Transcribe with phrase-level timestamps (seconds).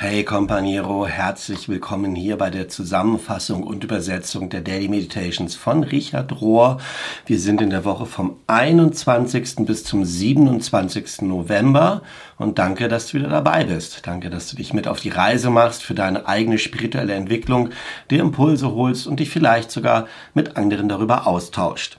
[0.00, 6.40] Hey Companiero, herzlich willkommen hier bei der Zusammenfassung und Übersetzung der Daily Meditations von Richard
[6.40, 6.78] Rohr.
[7.26, 9.66] Wir sind in der Woche vom 21.
[9.66, 11.22] bis zum 27.
[11.22, 12.02] November
[12.36, 14.06] und danke, dass du wieder dabei bist.
[14.06, 17.70] Danke, dass du dich mit auf die Reise machst für deine eigene spirituelle Entwicklung,
[18.08, 21.98] dir Impulse holst und dich vielleicht sogar mit anderen darüber austauscht.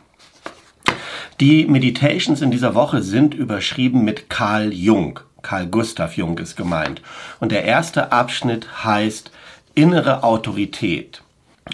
[1.40, 5.20] Die Meditations in dieser Woche sind überschrieben mit Carl Jung.
[5.42, 7.02] Carl Gustav Jung ist gemeint.
[7.40, 9.32] Und der erste Abschnitt heißt
[9.74, 11.22] Innere Autorität.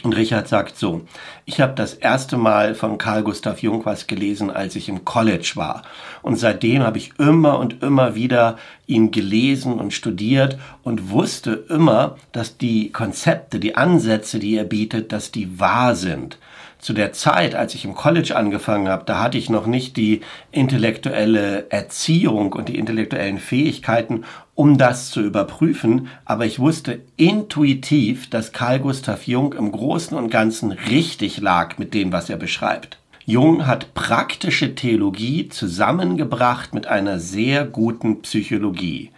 [0.02, 1.06] Und Richard sagt so,
[1.44, 5.52] ich habe das erste Mal von Carl Gustav Jung was gelesen, als ich im College
[5.54, 5.82] war.
[6.22, 12.16] Und seitdem habe ich immer und immer wieder ihn gelesen und studiert und wusste immer,
[12.32, 16.38] dass die Konzepte, die Ansätze, die er bietet, dass die wahr sind
[16.78, 20.20] zu der Zeit, als ich im College angefangen habe, da hatte ich noch nicht die
[20.52, 28.52] intellektuelle Erziehung und die intellektuellen Fähigkeiten, um das zu überprüfen, aber ich wusste intuitiv, dass
[28.52, 32.98] Carl Gustav Jung im Großen und Ganzen richtig lag mit dem, was er beschreibt.
[33.28, 39.10] Jung hat praktische Theologie zusammengebracht mit einer sehr guten Psychologie.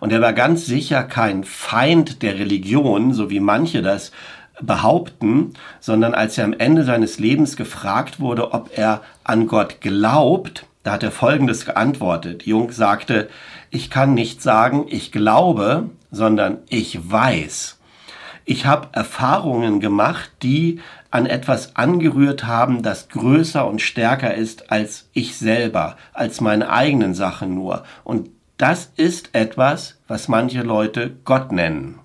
[0.00, 4.10] Und er war ganz sicher kein Feind der Religion, so wie manche das
[4.60, 10.66] behaupten, sondern als er am Ende seines Lebens gefragt wurde, ob er an Gott glaubt,
[10.82, 12.44] da hat er Folgendes geantwortet.
[12.44, 13.28] Jung sagte,
[13.70, 17.78] ich kann nicht sagen, ich glaube, sondern ich weiß.
[18.44, 20.80] Ich habe Erfahrungen gemacht, die
[21.10, 27.14] an etwas angerührt haben, das größer und stärker ist als ich selber, als meine eigenen
[27.14, 27.84] Sachen nur.
[28.04, 31.98] Und das ist etwas, was manche Leute Gott nennen.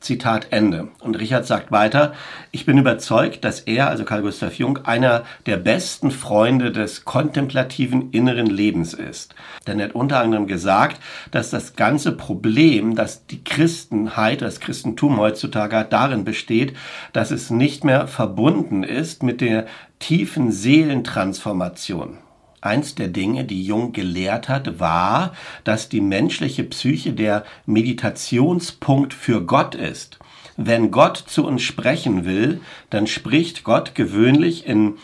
[0.00, 0.88] Zitat Ende.
[1.00, 2.14] Und Richard sagt weiter,
[2.52, 8.10] ich bin überzeugt, dass er, also Carl Gustav Jung, einer der besten Freunde des kontemplativen
[8.10, 9.34] inneren Lebens ist.
[9.66, 11.00] Denn er hat unter anderem gesagt,
[11.30, 16.74] dass das ganze Problem, das die Christenheit, das Christentum heutzutage hat, darin besteht,
[17.12, 19.66] dass es nicht mehr verbunden ist mit der
[19.98, 22.18] tiefen Seelentransformation.
[22.60, 25.32] Eins der Dinge, die Jung gelehrt hat, war,
[25.64, 30.18] dass die menschliche Psyche der Meditationspunkt für Gott ist.
[30.56, 32.60] Wenn Gott zu uns sprechen will,
[32.90, 34.98] dann spricht Gott gewöhnlich in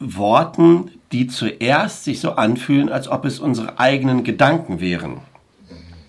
[0.00, 5.20] Worten, die zuerst sich so anfühlen, als ob es unsere eigenen Gedanken wären.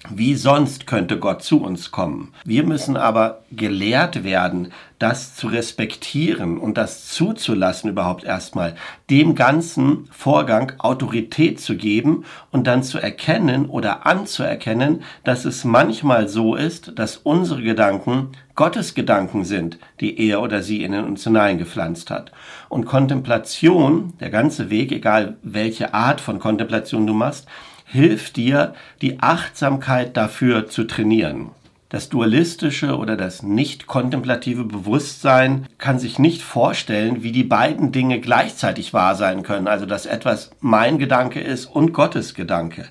[0.09, 2.33] Wie sonst könnte Gott zu uns kommen?
[2.45, 8.75] Wir müssen aber gelehrt werden, das zu respektieren und das zuzulassen überhaupt erstmal,
[9.09, 16.29] dem ganzen Vorgang Autorität zu geben und dann zu erkennen oder anzuerkennen, dass es manchmal
[16.29, 22.09] so ist, dass unsere Gedanken Gottes Gedanken sind, die er oder sie in uns hineingepflanzt
[22.09, 22.31] hat.
[22.69, 27.47] Und Kontemplation, der ganze Weg, egal welche Art von Kontemplation du machst,
[27.87, 31.51] hilft dir, die Achtsamkeit dafür zu trainieren.
[31.89, 38.19] Das dualistische oder das nicht kontemplative Bewusstsein kann sich nicht vorstellen, wie die beiden Dinge
[38.19, 39.69] gleichzeitig wahr sein können.
[39.69, 42.85] Also, dass etwas mein Gedanke ist und Gottes Gedanke.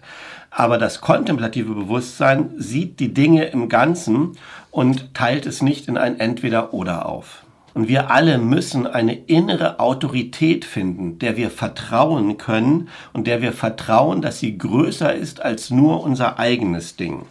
[0.51, 4.39] Aber das kontemplative Bewusstsein sieht die Dinge im Ganzen
[4.71, 7.46] und teilt es nicht in ein Entweder oder auf.
[7.77, 13.53] Und wir alle müssen eine innere Autorität finden, der wir vertrauen können und der wir
[13.53, 17.27] vertrauen, dass sie größer ist als nur unser eigenes Ding.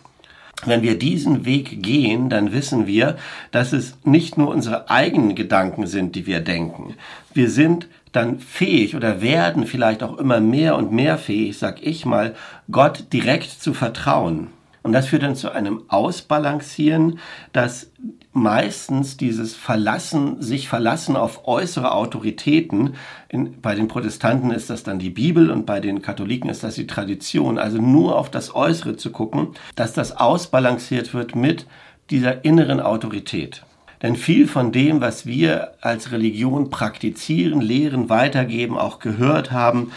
[0.64, 3.18] Wenn wir diesen Weg gehen, dann wissen wir,
[3.50, 6.94] dass es nicht nur unsere eigenen Gedanken sind, die wir denken.
[7.34, 12.06] Wir sind dann fähig oder werden vielleicht auch immer mehr und mehr fähig, sag ich
[12.06, 12.36] mal,
[12.70, 14.50] Gott direkt zu vertrauen.
[14.86, 17.18] Und das führt dann zu einem Ausbalancieren,
[17.54, 17.92] dass
[18.34, 22.94] meistens dieses Verlassen, sich verlassen auf äußere Autoritäten.
[23.28, 26.76] In, bei den Protestanten ist das dann die Bibel und bei den Katholiken ist das
[26.76, 27.58] die Tradition.
[27.58, 31.66] Also nur auf das Äußere zu gucken, dass das ausbalanciert wird mit
[32.12, 33.66] dieser inneren Autorität.
[34.04, 39.92] Denn viel von dem, was wir als Religion praktizieren, lehren, weitergeben, auch gehört haben,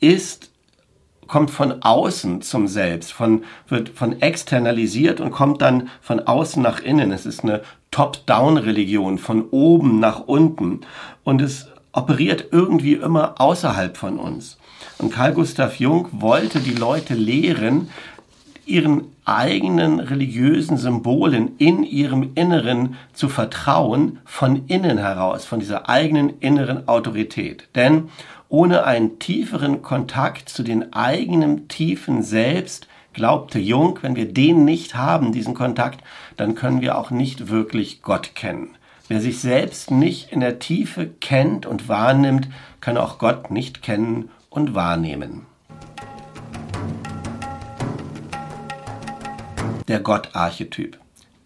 [0.00, 0.53] ist
[1.26, 6.80] kommt von außen zum Selbst, von, wird von externalisiert und kommt dann von außen nach
[6.80, 7.12] innen.
[7.12, 10.80] Es ist eine Top-Down-Religion, von oben nach unten.
[11.22, 14.58] Und es operiert irgendwie immer außerhalb von uns.
[14.98, 17.88] Und Carl Gustav Jung wollte die Leute lehren,
[18.66, 26.40] ihren eigenen religiösen Symbolen in ihrem Inneren zu vertrauen, von innen heraus, von dieser eigenen
[26.40, 27.68] inneren Autorität.
[27.74, 28.08] Denn
[28.54, 34.94] ohne einen tieferen Kontakt zu den eigenen tiefen Selbst, glaubte Jung, wenn wir den nicht
[34.94, 36.04] haben, diesen Kontakt,
[36.36, 38.76] dann können wir auch nicht wirklich Gott kennen.
[39.08, 42.46] Wer sich selbst nicht in der Tiefe kennt und wahrnimmt,
[42.80, 45.46] kann auch Gott nicht kennen und wahrnehmen.
[49.88, 51.00] Der Gott-Archetyp.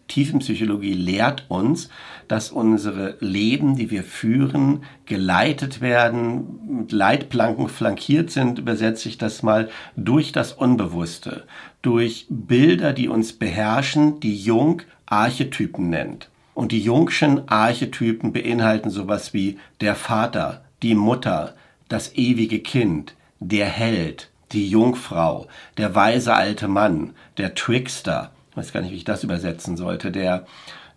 [0.09, 1.89] Tiefenpsychologie lehrt uns,
[2.29, 9.43] dass unsere Leben, die wir führen, geleitet werden, mit Leitplanken flankiert sind, übersetze ich das
[9.43, 11.45] mal, durch das Unbewusste,
[11.83, 16.29] durch Bilder, die uns beherrschen, die Jung Archetypen nennt.
[16.55, 21.55] Und die Jungschen Archetypen beinhalten sowas wie der Vater, die Mutter,
[21.89, 25.47] das ewige Kind, der Held, die Jungfrau,
[25.77, 30.11] der weise alte Mann, der Trickster, ich weiß gar nicht, wie ich das übersetzen sollte,
[30.11, 30.47] der,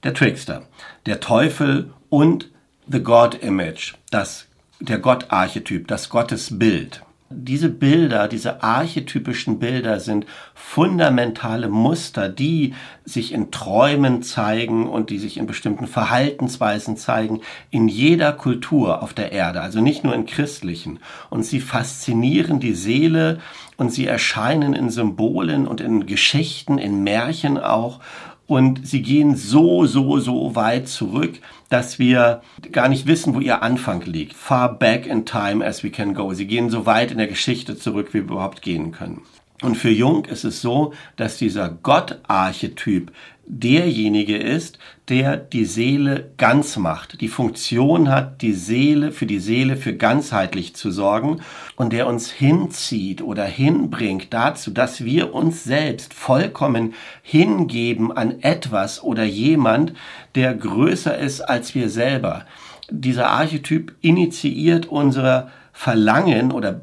[0.03, 0.63] der Trickster,
[1.05, 2.49] der Teufel und
[2.87, 4.47] the God Image, das,
[4.79, 7.03] der Gott-Archetyp, das Gottesbild.
[7.33, 12.73] Diese Bilder, diese archetypischen Bilder sind fundamentale Muster, die
[13.05, 17.39] sich in Träumen zeigen und die sich in bestimmten Verhaltensweisen zeigen,
[17.69, 20.99] in jeder Kultur auf der Erde, also nicht nur in christlichen.
[21.29, 23.39] Und sie faszinieren die Seele
[23.77, 28.01] und sie erscheinen in Symbolen und in Geschichten, in Märchen auch
[28.51, 31.39] und sie gehen so, so, so weit zurück,
[31.69, 32.41] dass wir
[32.73, 34.33] gar nicht wissen, wo ihr Anfang liegt.
[34.33, 36.33] Far back in time as we can go.
[36.33, 39.21] Sie gehen so weit in der Geschichte zurück, wie wir überhaupt gehen können.
[39.61, 43.11] Und für Jung ist es so, dass dieser Gott-Archetyp
[43.45, 44.79] derjenige ist,
[45.09, 50.75] der die Seele ganz macht, die Funktion hat, die Seele für die Seele für ganzheitlich
[50.75, 51.41] zu sorgen
[51.75, 59.03] und der uns hinzieht oder hinbringt dazu, dass wir uns selbst vollkommen hingeben an etwas
[59.03, 59.93] oder jemand,
[60.33, 62.45] der größer ist als wir selber.
[62.89, 66.81] Dieser Archetyp initiiert unser Verlangen oder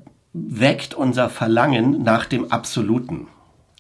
[0.49, 3.27] weckt unser Verlangen nach dem Absoluten.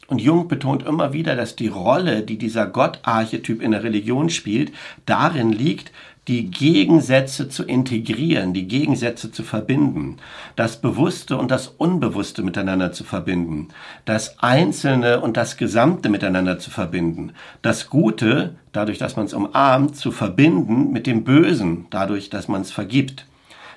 [0.08, 4.72] Und Jung betont immer wieder, dass die Rolle, die dieser Gott-Archetyp in der Religion spielt,
[5.04, 5.92] darin liegt,
[6.28, 10.18] die Gegensätze zu integrieren, die Gegensätze zu verbinden,
[10.56, 13.68] das Bewusste und das Unbewusste miteinander zu verbinden,
[14.04, 17.32] das Einzelne und das Gesamte miteinander zu verbinden,
[17.62, 22.60] das Gute, dadurch, dass man es umarmt, zu verbinden mit dem Bösen, dadurch, dass man
[22.60, 23.26] es vergibt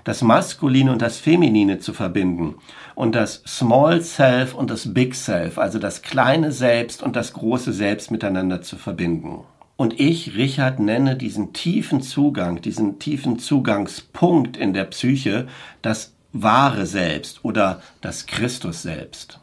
[0.03, 2.55] das Maskuline und das Feminine zu verbinden
[2.95, 7.73] und das Small Self und das Big Self, also das kleine Selbst und das große
[7.73, 9.43] Selbst miteinander zu verbinden.
[9.77, 15.47] Und ich, Richard, nenne diesen tiefen Zugang, diesen tiefen Zugangspunkt in der Psyche
[15.81, 19.39] das wahre Selbst oder das Christus selbst.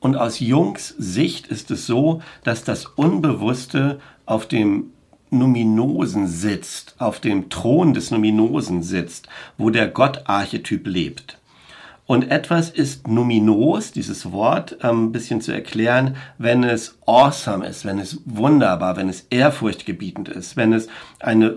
[0.00, 4.92] Und aus Jungs Sicht ist es so, dass das Unbewusste auf dem
[5.30, 11.38] Numinosen sitzt, auf dem Thron des Numinosen sitzt, wo der Gott-Archetyp lebt.
[12.10, 17.84] Und etwas ist numinos, dieses Wort, ähm, ein bisschen zu erklären, wenn es awesome ist,
[17.84, 20.88] wenn es wunderbar, wenn es ehrfurchtgebietend ist, wenn es
[21.20, 21.54] eine,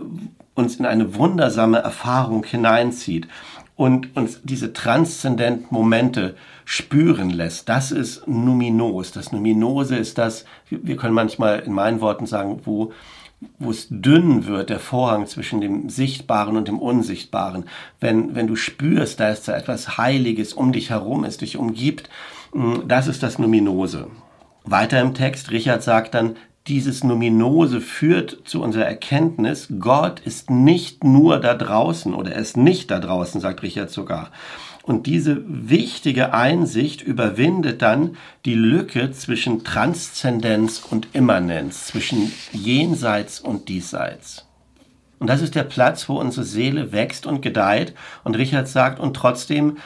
[0.54, 3.28] uns in eine wundersame Erfahrung hineinzieht
[3.76, 7.68] und uns diese transzendenten Momente spüren lässt.
[7.68, 9.12] Das ist numinos.
[9.12, 12.92] Das Numinose ist das, wir können manchmal in meinen Worten sagen, wo
[13.60, 17.66] wo es dünn wird, der Vorhang zwischen dem Sichtbaren und dem Unsichtbaren,
[18.00, 22.10] wenn, wenn du spürst, da ist da etwas Heiliges um dich herum, es dich umgibt,
[22.54, 24.08] mm, das ist das Numinose.
[24.64, 26.36] Weiter im Text, Richard sagt dann,
[26.68, 32.56] dieses Numinose führt zu unserer Erkenntnis, Gott ist nicht nur da draußen oder er ist
[32.56, 34.32] nicht da draußen, sagt Richard sogar.
[34.84, 43.70] Und diese wichtige Einsicht überwindet dann die Lücke zwischen Transzendenz und Immanenz, zwischen Jenseits und
[43.70, 44.46] Diesseits.
[45.20, 47.94] Und das ist der Platz, wo unsere Seele wächst und gedeiht.
[48.26, 49.78] Und Richard sagt, und trotzdem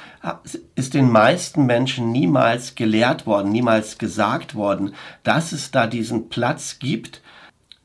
[0.74, 6.80] ist den meisten Menschen niemals gelehrt worden, niemals gesagt worden, dass es da diesen Platz
[6.80, 7.22] gibt,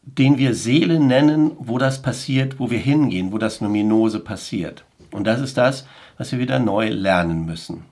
[0.03, 4.85] den wir Seele nennen, wo das passiert, wo wir hingehen, wo das Numinose passiert.
[5.11, 5.87] Und das ist das,
[6.19, 7.85] was wir wieder neu lernen müssen.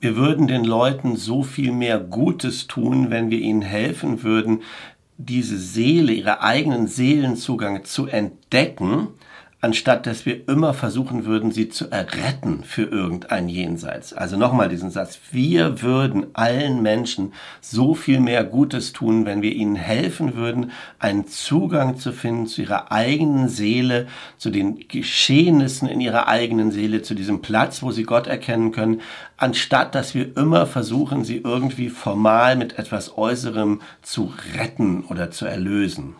[0.00, 4.62] Wir würden den Leuten so viel mehr Gutes tun, wenn wir ihnen helfen würden,
[5.16, 9.08] diese Seele, ihre eigenen Seelenzugang zu entdecken
[9.64, 14.12] anstatt dass wir immer versuchen würden, sie zu erretten für irgendein Jenseits.
[14.12, 15.18] Also nochmal diesen Satz.
[15.32, 21.28] Wir würden allen Menschen so viel mehr Gutes tun, wenn wir ihnen helfen würden, einen
[21.28, 24.06] Zugang zu finden zu ihrer eigenen Seele,
[24.36, 29.00] zu den Geschehnissen in ihrer eigenen Seele, zu diesem Platz, wo sie Gott erkennen können,
[29.38, 35.46] anstatt dass wir immer versuchen, sie irgendwie formal mit etwas Äußerem zu retten oder zu
[35.46, 36.16] erlösen.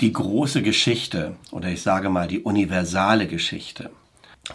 [0.00, 3.90] Die große Geschichte oder ich sage mal die universale Geschichte.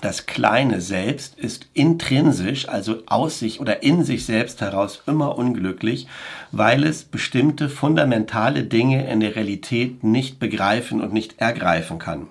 [0.02, 6.08] Das kleine Selbst ist intrinsisch, also aus sich oder in sich selbst heraus immer unglücklich,
[6.52, 12.28] weil es bestimmte fundamentale Dinge in der Realität nicht begreifen und nicht ergreifen kann.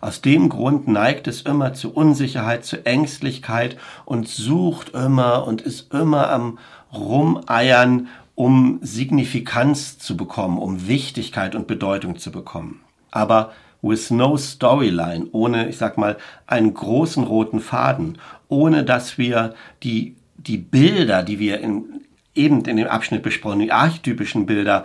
[0.00, 5.92] Aus dem Grund neigt es immer zu Unsicherheit, zu Ängstlichkeit und sucht immer und ist
[5.92, 6.58] immer am
[6.92, 12.82] Rumeiern um Signifikanz zu bekommen, um Wichtigkeit und Bedeutung zu bekommen.
[13.10, 13.52] Aber
[13.82, 16.16] with no storyline, ohne, ich sag mal,
[16.46, 22.02] einen großen roten Faden, ohne dass wir die, die Bilder, die wir in,
[22.34, 24.84] eben in dem Abschnitt besprochen, die archetypischen Bilder,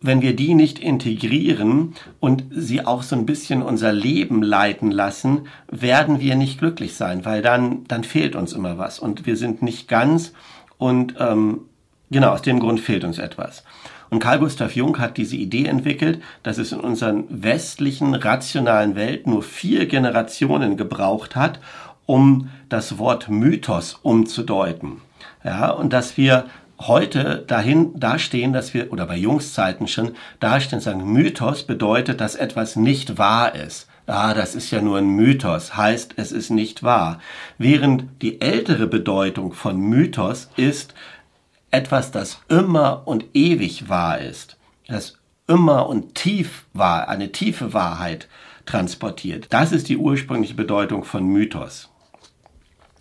[0.00, 5.46] wenn wir die nicht integrieren und sie auch so ein bisschen unser Leben leiten lassen,
[5.70, 9.62] werden wir nicht glücklich sein, weil dann, dann fehlt uns immer was und wir sind
[9.62, 10.32] nicht ganz
[10.78, 11.60] und ähm,
[12.10, 13.64] Genau, aus dem Grund fehlt uns etwas.
[14.10, 19.26] Und Carl Gustav Jung hat diese Idee entwickelt, dass es in unseren westlichen rationalen Welt
[19.26, 21.60] nur vier Generationen gebraucht hat,
[22.06, 25.02] um das Wort Mythos umzudeuten.
[25.44, 26.46] Ja, und dass wir
[26.80, 32.34] heute dahin dastehen, dass wir, oder bei Jungs Zeiten schon, dastehen sagen, Mythos bedeutet, dass
[32.34, 33.88] etwas nicht wahr ist.
[34.06, 37.20] Ah, das ist ja nur ein Mythos, heißt, es ist nicht wahr.
[37.58, 40.94] Während die ältere Bedeutung von Mythos ist,
[41.70, 44.56] etwas, das immer und ewig wahr ist,
[44.86, 48.28] das immer und tief wahr, eine tiefe Wahrheit
[48.66, 49.46] transportiert.
[49.50, 51.88] Das ist die ursprüngliche Bedeutung von Mythos.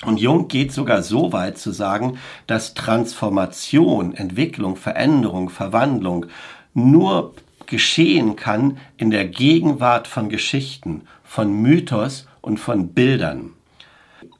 [0.05, 6.27] Und Jung geht sogar so weit zu sagen, dass Transformation, Entwicklung, Veränderung, Verwandlung
[6.73, 7.33] nur
[7.65, 13.53] geschehen kann in der Gegenwart von Geschichten, von Mythos und von Bildern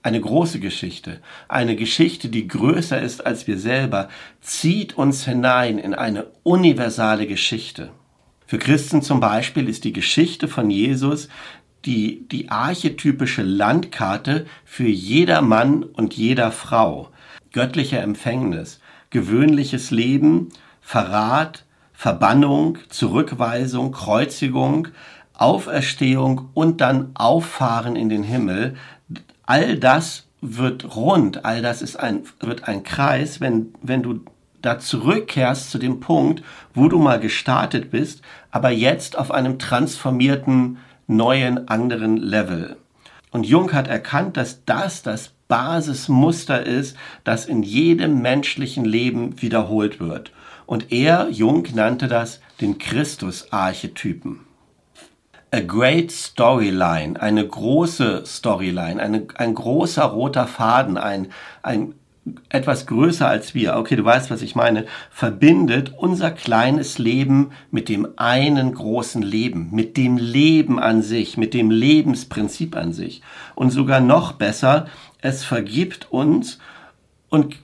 [0.03, 4.09] eine große Geschichte, eine Geschichte, die größer ist als wir selber,
[4.41, 7.91] zieht uns hinein in eine universale Geschichte.
[8.45, 11.27] Für Christen zum Beispiel ist die Geschichte von Jesus
[11.85, 17.09] die, die archetypische Landkarte für jeder Mann und jeder Frau.
[17.53, 20.49] Göttliche Empfängnis, gewöhnliches Leben,
[20.81, 24.89] Verrat, Verbannung, Zurückweisung, Kreuzigung,
[25.33, 28.75] Auferstehung und dann Auffahren in den Himmel,
[29.47, 34.21] all das wird rund, all das ist ein, wird ein Kreis, wenn, wenn du
[34.61, 36.43] da zurückkehrst zu dem Punkt,
[36.75, 40.77] wo du mal gestartet bist, aber jetzt auf einem transformierten,
[41.07, 42.77] neuen, anderen Level.
[43.31, 49.99] Und Jung hat erkannt, dass das das Basismuster ist, das in jedem menschlichen Leben wiederholt
[49.99, 50.31] wird.
[50.65, 54.46] Und er, Jung, nannte das den Christus-Archetypen
[55.51, 61.29] a great storyline, eine große Storyline, eine, ein großer roter Faden, ein,
[61.63, 61.93] ein
[62.49, 67.87] etwas größer als wir, okay, du weißt, was ich meine, verbindet unser kleines Leben mit
[67.87, 73.21] dem einen großen Leben, mit dem Leben an sich, mit dem Lebensprinzip an sich.
[73.55, 74.87] Und sogar noch besser,
[75.21, 76.59] es vergibt uns
[77.29, 77.55] und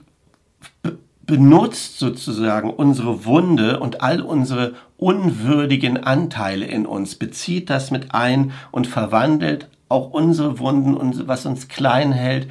[1.26, 8.52] benutzt sozusagen unsere Wunde und all unsere unwürdigen Anteile in uns, bezieht das mit ein
[8.70, 12.48] und verwandelt auch unsere Wunden und was uns klein hält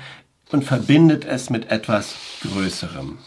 [0.52, 3.18] und verbindet es mit etwas Größerem.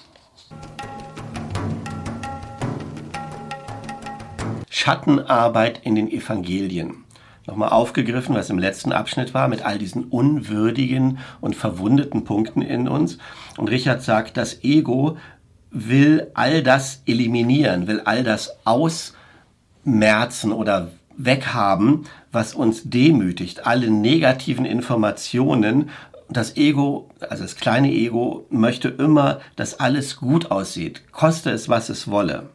[4.68, 7.04] Schattenarbeit in den Evangelien.
[7.46, 12.88] Nochmal aufgegriffen, was im letzten Abschnitt war, mit all diesen unwürdigen und verwundeten Punkten in
[12.88, 13.18] uns.
[13.56, 15.16] Und Richard sagt, das Ego
[15.76, 24.64] will all das eliminieren, will all das ausmerzen oder weghaben, was uns demütigt, alle negativen
[24.64, 25.90] Informationen.
[26.28, 31.88] Das Ego, also das kleine Ego, möchte immer, dass alles gut aussieht, koste es, was
[31.88, 32.48] es wolle.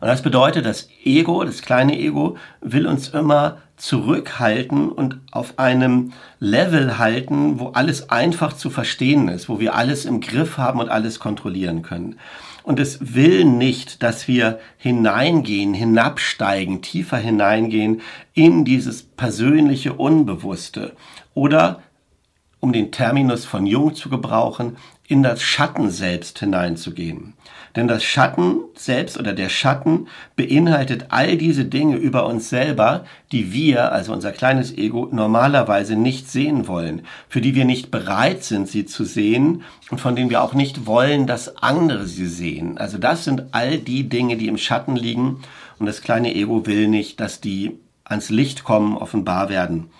[0.00, 6.12] Und das bedeutet, das Ego, das kleine Ego, will uns immer zurückhalten und auf einem
[6.40, 10.88] Level halten, wo alles einfach zu verstehen ist, wo wir alles im Griff haben und
[10.88, 12.18] alles kontrollieren können.
[12.64, 18.00] Und es will nicht, dass wir hineingehen, hinabsteigen, tiefer hineingehen
[18.32, 20.96] in dieses persönliche Unbewusste.
[21.34, 21.82] Oder,
[22.60, 27.34] um den Terminus von Jung zu gebrauchen, in das Schatten selbst hineinzugehen.
[27.76, 30.06] Denn das Schatten selbst oder der Schatten
[30.36, 36.30] beinhaltet all diese Dinge über uns selber, die wir, also unser kleines Ego, normalerweise nicht
[36.30, 40.42] sehen wollen, für die wir nicht bereit sind, sie zu sehen und von denen wir
[40.42, 42.78] auch nicht wollen, dass andere sie sehen.
[42.78, 45.42] Also das sind all die Dinge, die im Schatten liegen
[45.78, 49.90] und das kleine Ego will nicht, dass die ans Licht kommen, offenbar werden.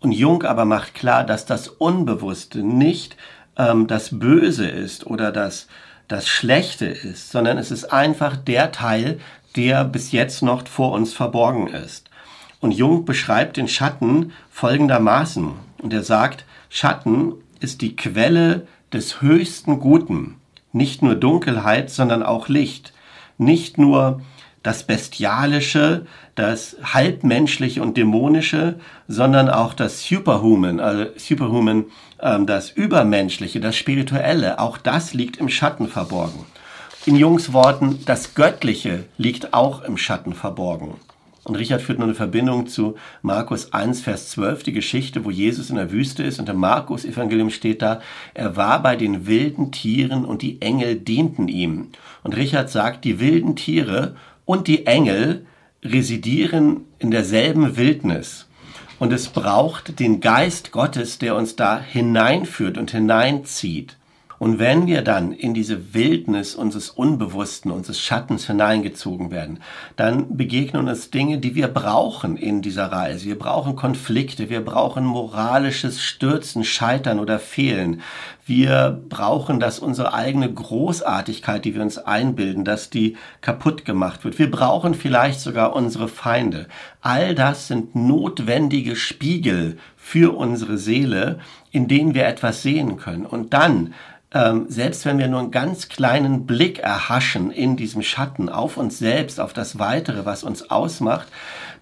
[0.00, 3.16] Und Jung aber macht klar, dass das Unbewusste nicht
[3.60, 5.68] ähm, das Böse ist oder das
[6.10, 9.20] das Schlechte ist, sondern es ist einfach der Teil,
[9.54, 12.10] der bis jetzt noch vor uns verborgen ist.
[12.60, 15.52] Und Jung beschreibt den Schatten folgendermaßen.
[15.78, 20.36] Und er sagt, Schatten ist die Quelle des höchsten Guten.
[20.72, 22.92] Nicht nur Dunkelheit, sondern auch Licht.
[23.38, 24.20] Nicht nur
[24.62, 31.86] das Bestialische, das Halbmenschliche und Dämonische, sondern auch das Superhuman, also Superhuman,
[32.20, 36.44] das Übermenschliche, das Spirituelle, auch das liegt im Schatten verborgen.
[37.06, 40.96] In Jungs Worten, das Göttliche liegt auch im Schatten verborgen.
[41.44, 45.70] Und Richard führt nur eine Verbindung zu Markus 1, Vers 12, die Geschichte, wo Jesus
[45.70, 46.38] in der Wüste ist.
[46.38, 48.00] Und im Markus-Evangelium steht da,
[48.34, 51.88] er war bei den wilden Tieren und die Engel dienten ihm.
[52.22, 55.46] Und Richard sagt, die wilden Tiere und die Engel
[55.82, 58.46] residieren in derselben Wildnis.
[59.00, 63.96] Und es braucht den Geist Gottes, der uns da hineinführt und hineinzieht.
[64.38, 69.60] Und wenn wir dann in diese Wildnis unseres Unbewussten, unseres Schattens hineingezogen werden,
[69.96, 73.26] dann begegnen uns Dinge, die wir brauchen in dieser Reise.
[73.26, 78.02] Wir brauchen Konflikte, wir brauchen moralisches Stürzen, Scheitern oder Fehlen.
[78.50, 84.40] Wir brauchen, dass unsere eigene Großartigkeit, die wir uns einbilden, dass die kaputt gemacht wird.
[84.40, 86.66] Wir brauchen vielleicht sogar unsere Feinde.
[87.00, 91.38] All das sind notwendige Spiegel für unsere Seele,
[91.70, 93.24] in denen wir etwas sehen können.
[93.24, 93.94] Und dann
[94.32, 98.98] ähm, selbst wenn wir nur einen ganz kleinen Blick erhaschen in diesem Schatten auf uns
[98.98, 101.28] selbst, auf das Weitere, was uns ausmacht,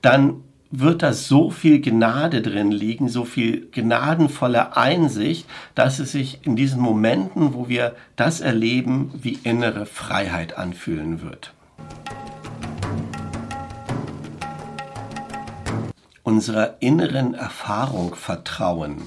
[0.02, 6.40] dann wird da so viel Gnade drin liegen, so viel gnadenvolle Einsicht, dass es sich
[6.46, 11.54] in diesen Momenten, wo wir das erleben, wie innere Freiheit anfühlen wird.
[16.22, 19.02] Unserer inneren Erfahrung vertrauen.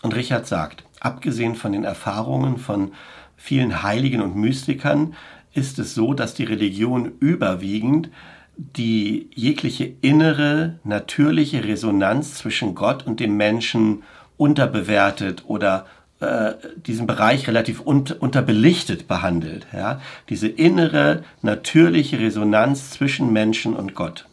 [0.00, 2.92] Und Richard sagt, abgesehen von den Erfahrungen von
[3.36, 5.14] vielen Heiligen und Mystikern,
[5.52, 8.08] ist es so, dass die Religion überwiegend
[8.56, 14.02] die jegliche innere, natürliche Resonanz zwischen Gott und dem Menschen
[14.36, 15.86] unterbewertet oder
[16.20, 19.66] äh, diesen Bereich relativ un unterbelichtet behandelt.
[19.72, 20.00] Ja?
[20.28, 24.26] Diese innere, natürliche Resonanz zwischen Menschen und Gott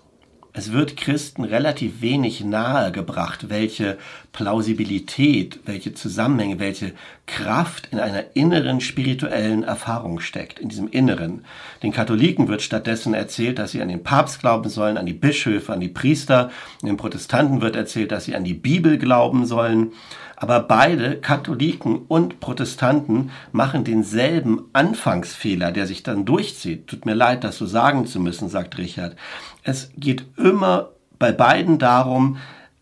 [0.54, 3.98] es wird Christen relativ wenig nahegebracht, welche
[4.34, 6.94] Plausibilität, welche Zusammenhänge, welche
[7.32, 11.46] Kraft in einer inneren spirituellen Erfahrung steckt, in diesem Inneren.
[11.82, 15.72] Den Katholiken wird stattdessen erzählt, dass sie an den Papst glauben sollen, an die Bischöfe,
[15.72, 16.52] an die Priester.
[16.84, 19.94] Den Protestanten wird erzählt, dass sie an die Bibel glauben sollen.
[20.36, 26.88] Aber beide, Katholiken und Protestanten, machen denselben Anfangsfehler, der sich dann durchzieht.
[26.88, 29.15] Tut mir leid, das so sagen zu müssen, sagt Richard.
[29.63, 32.38] Es geht immer bei beiden darum,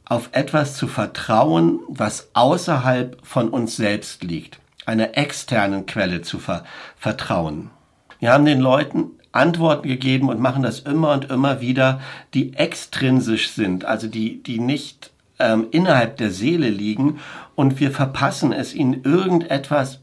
[0.10, 6.66] auf etwas zu vertrauen, was außerhalb von uns selbst liegt, einer externen Quelle zu ver
[6.98, 7.70] vertrauen.
[8.20, 12.02] Wir haben den Leuten Antworten gegeben und machen das immer und immer wieder,
[12.34, 17.20] die extrinsisch sind, also die, die nicht ähm, innerhalb der Seele liegen
[17.56, 20.00] und wir verpassen es, ihnen irgendetwas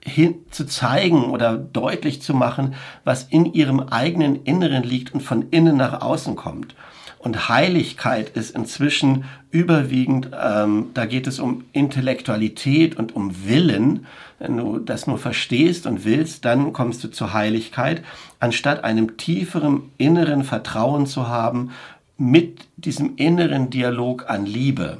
[0.00, 5.50] hin, zu zeigen oder deutlich zu machen, was in ihrem eigenen Inneren liegt und von
[5.50, 6.74] innen nach außen kommt.
[7.24, 14.04] Und Heiligkeit ist inzwischen überwiegend, ähm, da geht es um Intellektualität und um Willen.
[14.38, 18.02] Wenn du das nur verstehst und willst, dann kommst du zur Heiligkeit,
[18.40, 21.70] anstatt einem tieferen inneren Vertrauen zu haben
[22.18, 24.98] mit diesem inneren Dialog an Liebe.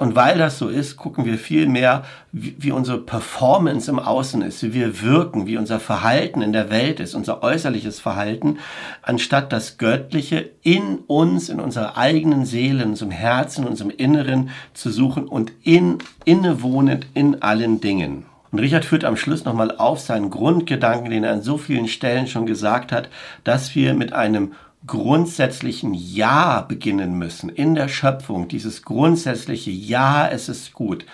[0.00, 4.40] Und weil das so ist, gucken wir viel mehr, wie, wie, unsere Performance im Außen
[4.40, 8.60] ist, wie wir wirken, wie unser Verhalten in der Welt ist, unser äußerliches Verhalten,
[9.02, 14.48] anstatt das Göttliche in uns, in unserer eigenen Seele, in unserem Herzen, in unserem Inneren
[14.72, 18.24] zu suchen und in, innewohnend in allen Dingen.
[18.52, 22.26] Und Richard führt am Schluss nochmal auf seinen Grundgedanken, den er an so vielen Stellen
[22.26, 23.10] schon gesagt hat,
[23.44, 24.52] dass wir mit einem
[24.86, 31.04] grundsätzlichen Ja beginnen müssen in der Schöpfung, dieses grundsätzliche Ja, es ist gut.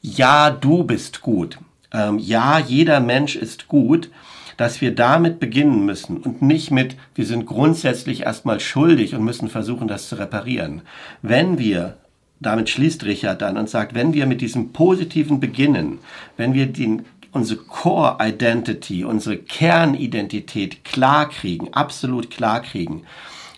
[0.00, 1.58] Ja, du bist gut.
[1.92, 4.10] Ähm, ja, jeder Mensch ist gut,
[4.56, 9.48] dass wir damit beginnen müssen und nicht mit, wir sind grundsätzlich erstmal schuldig und müssen
[9.48, 10.82] versuchen, das zu reparieren.
[11.22, 11.96] Wenn wir
[12.40, 15.98] damit schließt Richard dann und sagt, wenn wir mit diesem Positiven beginnen,
[16.36, 23.04] wenn wir den unsere Core Identity, unsere Kernidentität klar kriegen, absolut klar kriegen,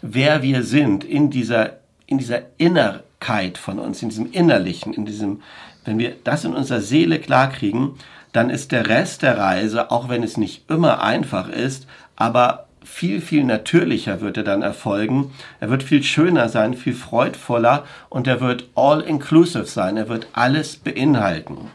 [0.03, 5.43] wer wir sind in dieser, in dieser Innerkeit von uns, in diesem Innerlichen, in diesem,
[5.85, 7.97] wenn wir das in unserer Seele klar kriegen,
[8.33, 13.21] dann ist der Rest der Reise, auch wenn es nicht immer einfach ist, aber viel,
[13.21, 15.33] viel natürlicher wird er dann erfolgen.
[15.61, 19.97] Er wird viel schöner sein, viel freudvoller und er wird all-inclusive sein.
[19.97, 21.71] Er wird alles beinhalten.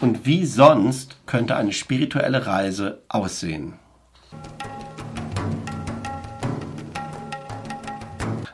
[0.00, 3.74] Und wie sonst könnte eine spirituelle Reise aussehen?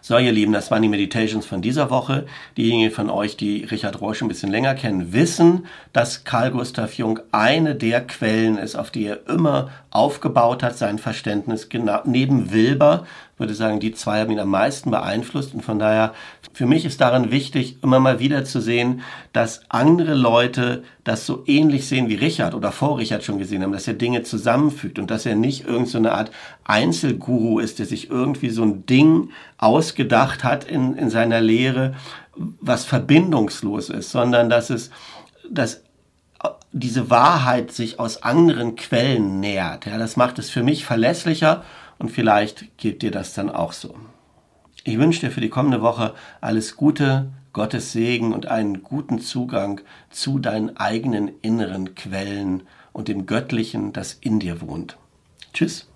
[0.00, 2.26] So, ihr Lieben, das waren die Meditations von dieser Woche.
[2.56, 6.94] Diejenigen von euch, die Richard Rohr schon ein bisschen länger kennen, wissen, dass Carl Gustav
[6.94, 12.52] Jung eine der Quellen ist, auf die er immer aufgebaut hat, sein Verständnis, genau, neben
[12.52, 13.06] Wilber,
[13.38, 15.54] würde sagen, die zwei haben ihn am meisten beeinflusst.
[15.54, 16.14] Und von daher,
[16.52, 21.42] für mich ist daran wichtig, immer mal wieder zu sehen, dass andere Leute das so
[21.46, 25.10] ähnlich sehen wie Richard oder vor Richard schon gesehen haben, dass er Dinge zusammenfügt und
[25.10, 26.30] dass er nicht irgendeine so Art
[26.64, 31.94] Einzelguru ist, der sich irgendwie so ein Ding ausgedacht hat in, in seiner Lehre,
[32.36, 34.90] was verbindungslos ist, sondern dass es,
[35.50, 35.82] dass
[36.72, 39.86] diese Wahrheit sich aus anderen Quellen nähert.
[39.86, 41.64] Ja, das macht es für mich verlässlicher
[41.98, 43.94] und vielleicht geht dir das dann auch so.
[44.84, 49.80] Ich wünsche dir für die kommende Woche alles Gute, Gottes Segen und einen guten Zugang
[50.10, 54.96] zu deinen eigenen inneren Quellen und dem Göttlichen, das in dir wohnt.
[55.52, 55.88] Tschüss.